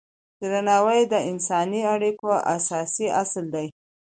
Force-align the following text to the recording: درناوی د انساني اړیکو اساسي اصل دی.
درناوی 0.41 1.01
د 1.13 1.15
انساني 1.31 1.81
اړیکو 1.93 2.29
اساسي 2.55 3.07
اصل 3.21 3.45
دی. 3.55 3.67